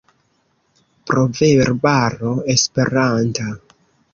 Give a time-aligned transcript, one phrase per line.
[1.11, 3.53] Proverbaro esperanta.